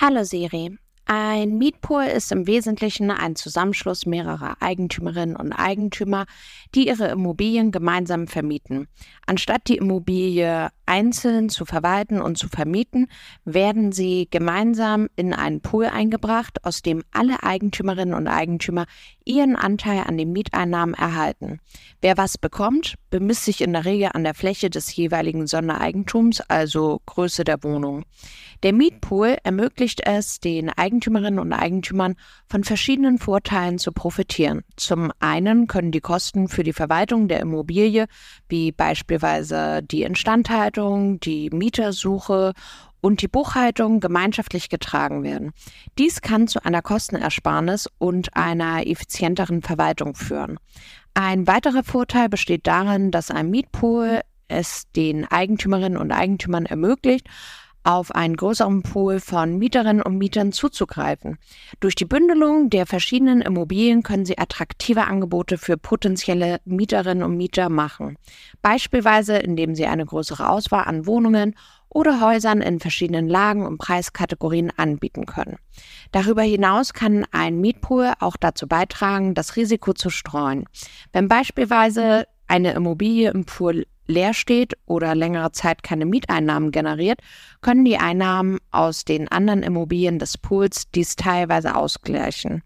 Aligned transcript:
Hallo 0.00 0.24
Siri. 0.24 0.78
Ein 1.04 1.58
Mietpool 1.58 2.04
ist 2.04 2.32
im 2.32 2.46
Wesentlichen 2.46 3.10
ein 3.10 3.36
Zusammenschluss 3.36 4.06
mehrerer 4.06 4.56
Eigentümerinnen 4.60 5.36
und 5.36 5.52
Eigentümer, 5.52 6.26
die 6.74 6.88
ihre 6.88 7.08
Immobilien 7.08 7.70
gemeinsam 7.70 8.26
vermieten. 8.26 8.88
Anstatt 9.26 9.68
die 9.68 9.76
Immobilie 9.76 10.70
einzeln 10.92 11.48
zu 11.48 11.64
verwalten 11.64 12.20
und 12.20 12.36
zu 12.36 12.48
vermieten, 12.48 13.06
werden 13.46 13.92
sie 13.92 14.28
gemeinsam 14.30 15.08
in 15.16 15.32
einen 15.32 15.62
Pool 15.62 15.86
eingebracht, 15.86 16.66
aus 16.66 16.82
dem 16.82 17.02
alle 17.12 17.42
Eigentümerinnen 17.42 18.12
und 18.12 18.28
Eigentümer 18.28 18.84
ihren 19.24 19.56
Anteil 19.56 20.04
an 20.06 20.18
den 20.18 20.32
Mieteinnahmen 20.32 20.94
erhalten. 20.94 21.60
Wer 22.02 22.18
was 22.18 22.36
bekommt, 22.36 22.96
bemisst 23.08 23.46
sich 23.46 23.62
in 23.62 23.72
der 23.72 23.86
Regel 23.86 24.10
an 24.12 24.22
der 24.22 24.34
Fläche 24.34 24.68
des 24.68 24.94
jeweiligen 24.94 25.46
Sondereigentums, 25.46 26.42
also 26.42 27.00
Größe 27.06 27.44
der 27.44 27.62
Wohnung. 27.62 28.04
Der 28.62 28.72
Mietpool 28.72 29.38
ermöglicht 29.42 30.02
es 30.06 30.40
den 30.40 30.68
Eigentümerinnen 30.68 31.40
und 31.40 31.52
Eigentümern 31.52 32.16
von 32.48 32.64
verschiedenen 32.64 33.18
Vorteilen 33.18 33.78
zu 33.78 33.92
profitieren. 33.92 34.62
Zum 34.76 35.10
einen 35.20 35.66
können 35.66 35.90
die 35.90 36.00
Kosten 36.00 36.48
für 36.48 36.62
die 36.62 36.72
Verwaltung 36.72 37.28
der 37.28 37.40
Immobilie, 37.40 38.06
wie 38.48 38.70
beispielsweise 38.70 39.82
die 39.82 40.02
Instandhaltung, 40.02 40.81
die 41.20 41.50
Mietersuche 41.50 42.52
und 43.00 43.20
die 43.20 43.28
Buchhaltung 43.28 44.00
gemeinschaftlich 44.00 44.68
getragen 44.68 45.22
werden. 45.24 45.52
Dies 45.98 46.20
kann 46.22 46.48
zu 46.48 46.64
einer 46.64 46.82
Kostenersparnis 46.82 47.88
und 47.98 48.36
einer 48.36 48.86
effizienteren 48.86 49.62
Verwaltung 49.62 50.14
führen. 50.14 50.58
Ein 51.14 51.46
weiterer 51.46 51.82
Vorteil 51.82 52.28
besteht 52.28 52.66
darin, 52.66 53.10
dass 53.10 53.30
ein 53.30 53.50
Mietpool 53.50 54.20
es 54.48 54.84
den 54.94 55.26
Eigentümerinnen 55.26 55.98
und 55.98 56.12
Eigentümern 56.12 56.66
ermöglicht, 56.66 57.26
auf 57.84 58.14
einen 58.14 58.36
größeren 58.36 58.82
Pool 58.82 59.20
von 59.20 59.58
Mieterinnen 59.58 60.02
und 60.02 60.18
Mietern 60.18 60.52
zuzugreifen. 60.52 61.38
Durch 61.80 61.94
die 61.94 62.04
Bündelung 62.04 62.70
der 62.70 62.86
verschiedenen 62.86 63.40
Immobilien 63.40 64.02
können 64.02 64.24
sie 64.24 64.38
attraktive 64.38 65.04
Angebote 65.04 65.58
für 65.58 65.76
potenzielle 65.76 66.60
Mieterinnen 66.64 67.24
und 67.24 67.36
Mieter 67.36 67.68
machen. 67.68 68.16
Beispielsweise, 68.62 69.36
indem 69.36 69.74
sie 69.74 69.86
eine 69.86 70.06
größere 70.06 70.48
Auswahl 70.48 70.84
an 70.84 71.06
Wohnungen 71.06 71.54
oder 71.88 72.20
Häusern 72.20 72.62
in 72.62 72.80
verschiedenen 72.80 73.28
Lagen 73.28 73.66
und 73.66 73.78
Preiskategorien 73.78 74.72
anbieten 74.76 75.26
können. 75.26 75.58
Darüber 76.10 76.42
hinaus 76.42 76.94
kann 76.94 77.26
ein 77.32 77.60
Mietpool 77.60 78.12
auch 78.20 78.36
dazu 78.36 78.66
beitragen, 78.66 79.34
das 79.34 79.56
Risiko 79.56 79.92
zu 79.92 80.08
streuen. 80.08 80.64
Wenn 81.12 81.28
beispielsweise 81.28 82.26
eine 82.48 82.72
Immobilie 82.72 83.30
im 83.30 83.44
Pool 83.44 83.86
leer 84.06 84.34
steht 84.34 84.74
oder 84.86 85.14
längere 85.14 85.52
Zeit 85.52 85.82
keine 85.82 86.06
Mieteinnahmen 86.06 86.70
generiert, 86.70 87.20
können 87.60 87.84
die 87.84 87.98
Einnahmen 87.98 88.58
aus 88.70 89.04
den 89.04 89.28
anderen 89.28 89.62
Immobilien 89.62 90.18
des 90.18 90.38
Pools 90.38 90.90
dies 90.90 91.16
teilweise 91.16 91.76
ausgleichen. 91.76 92.62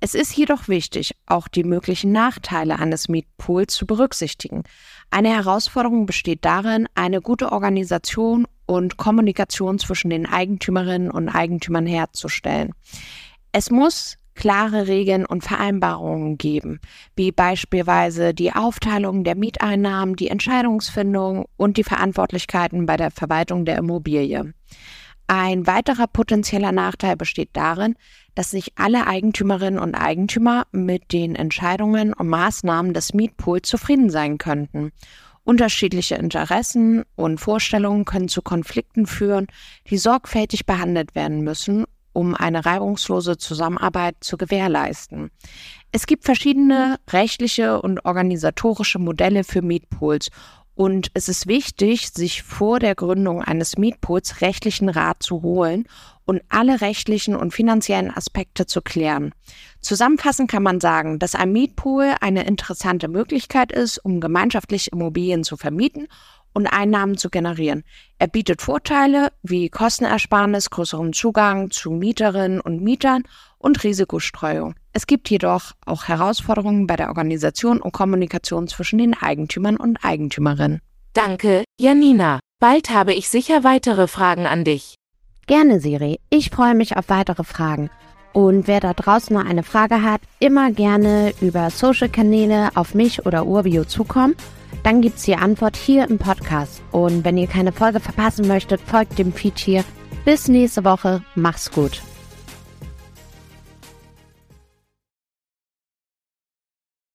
Es 0.00 0.14
ist 0.14 0.36
jedoch 0.36 0.68
wichtig, 0.68 1.14
auch 1.26 1.48
die 1.48 1.64
möglichen 1.64 2.12
Nachteile 2.12 2.78
eines 2.78 3.08
Mietpools 3.08 3.74
zu 3.74 3.86
berücksichtigen. 3.86 4.64
Eine 5.10 5.30
Herausforderung 5.30 6.04
besteht 6.04 6.44
darin, 6.44 6.86
eine 6.94 7.22
gute 7.22 7.52
Organisation 7.52 8.46
und 8.66 8.96
Kommunikation 8.98 9.78
zwischen 9.78 10.10
den 10.10 10.26
Eigentümerinnen 10.26 11.10
und 11.10 11.28
Eigentümern 11.28 11.86
herzustellen. 11.86 12.72
Es 13.52 13.70
muss 13.70 14.18
klare 14.44 14.88
Regeln 14.88 15.24
und 15.24 15.42
Vereinbarungen 15.42 16.36
geben, 16.36 16.78
wie 17.16 17.32
beispielsweise 17.32 18.34
die 18.34 18.52
Aufteilung 18.52 19.24
der 19.24 19.36
Mieteinnahmen, 19.36 20.16
die 20.16 20.28
Entscheidungsfindung 20.28 21.46
und 21.56 21.78
die 21.78 21.82
Verantwortlichkeiten 21.82 22.84
bei 22.84 22.98
der 22.98 23.10
Verwaltung 23.10 23.64
der 23.64 23.78
Immobilie. 23.78 24.52
Ein 25.28 25.66
weiterer 25.66 26.06
potenzieller 26.08 26.72
Nachteil 26.72 27.16
besteht 27.16 27.48
darin, 27.54 27.94
dass 28.34 28.50
sich 28.50 28.72
alle 28.76 29.06
Eigentümerinnen 29.06 29.80
und 29.80 29.94
Eigentümer 29.94 30.66
mit 30.72 31.14
den 31.14 31.36
Entscheidungen 31.36 32.12
und 32.12 32.28
Maßnahmen 32.28 32.92
des 32.92 33.14
Mietpools 33.14 33.66
zufrieden 33.66 34.10
sein 34.10 34.36
könnten. 34.36 34.92
Unterschiedliche 35.44 36.16
Interessen 36.16 37.04
und 37.16 37.40
Vorstellungen 37.40 38.04
können 38.04 38.28
zu 38.28 38.42
Konflikten 38.42 39.06
führen, 39.06 39.46
die 39.88 39.96
sorgfältig 39.96 40.66
behandelt 40.66 41.14
werden 41.14 41.40
müssen 41.40 41.86
um 42.14 42.34
eine 42.34 42.64
reibungslose 42.64 43.36
Zusammenarbeit 43.36 44.16
zu 44.20 44.38
gewährleisten. 44.38 45.30
Es 45.92 46.06
gibt 46.06 46.24
verschiedene 46.24 46.98
rechtliche 47.10 47.82
und 47.82 48.04
organisatorische 48.06 48.98
Modelle 48.98 49.44
für 49.44 49.60
Mietpools 49.60 50.30
und 50.76 51.10
es 51.14 51.28
ist 51.28 51.46
wichtig, 51.46 52.08
sich 52.10 52.42
vor 52.42 52.80
der 52.80 52.96
Gründung 52.96 53.42
eines 53.42 53.78
Mietpools 53.78 54.40
rechtlichen 54.40 54.88
Rat 54.88 55.22
zu 55.22 55.42
holen 55.42 55.84
und 56.24 56.42
alle 56.48 56.80
rechtlichen 56.80 57.36
und 57.36 57.52
finanziellen 57.52 58.10
Aspekte 58.10 58.66
zu 58.66 58.82
klären. 58.82 59.32
Zusammenfassend 59.80 60.50
kann 60.50 60.64
man 60.64 60.80
sagen, 60.80 61.20
dass 61.20 61.36
ein 61.36 61.52
Mietpool 61.52 62.14
eine 62.20 62.44
interessante 62.46 63.06
Möglichkeit 63.06 63.70
ist, 63.70 63.98
um 63.98 64.20
gemeinschaftlich 64.20 64.90
Immobilien 64.90 65.44
zu 65.44 65.56
vermieten 65.56 66.08
und 66.54 66.66
Einnahmen 66.66 67.18
zu 67.18 67.28
generieren. 67.28 67.84
Er 68.18 68.28
bietet 68.28 68.62
Vorteile 68.62 69.32
wie 69.42 69.68
Kostenersparnis, 69.68 70.70
größeren 70.70 71.12
Zugang 71.12 71.70
zu 71.70 71.90
Mieterinnen 71.90 72.60
und 72.60 72.80
Mietern 72.82 73.24
und 73.58 73.84
Risikostreuung. 73.84 74.74
Es 74.92 75.06
gibt 75.06 75.28
jedoch 75.28 75.72
auch 75.84 76.04
Herausforderungen 76.08 76.86
bei 76.86 76.96
der 76.96 77.08
Organisation 77.08 77.80
und 77.80 77.92
Kommunikation 77.92 78.68
zwischen 78.68 78.98
den 78.98 79.14
Eigentümern 79.14 79.76
und 79.76 79.98
Eigentümerinnen. 80.02 80.80
Danke, 81.12 81.64
Janina. 81.78 82.40
Bald 82.60 82.90
habe 82.90 83.12
ich 83.12 83.28
sicher 83.28 83.64
weitere 83.64 84.06
Fragen 84.06 84.46
an 84.46 84.64
dich. 84.64 84.94
Gerne, 85.46 85.80
Siri. 85.80 86.20
Ich 86.30 86.50
freue 86.50 86.74
mich 86.74 86.96
auf 86.96 87.08
weitere 87.08 87.44
Fragen. 87.44 87.90
Und 88.32 88.66
wer 88.66 88.80
da 88.80 88.94
draußen 88.94 89.36
noch 89.36 89.44
eine 89.44 89.62
Frage 89.62 90.02
hat, 90.02 90.20
immer 90.40 90.72
gerne 90.72 91.32
über 91.40 91.70
Social-Kanäle 91.70 92.70
auf 92.74 92.94
mich 92.94 93.26
oder 93.26 93.46
Urbio 93.46 93.84
zukommen 93.84 94.34
dann 94.84 95.00
gibt's 95.00 95.24
die 95.24 95.34
Antwort 95.34 95.76
hier 95.76 96.08
im 96.08 96.18
Podcast. 96.18 96.82
Und 96.92 97.24
wenn 97.24 97.36
ihr 97.36 97.48
keine 97.48 97.72
Folge 97.72 97.98
verpassen 97.98 98.46
möchtet, 98.46 98.80
folgt 98.80 99.18
dem 99.18 99.32
Feed 99.32 99.58
hier. 99.58 99.84
Bis 100.24 100.46
nächste 100.46 100.84
Woche. 100.84 101.22
Mach's 101.34 101.72
gut. 101.72 102.00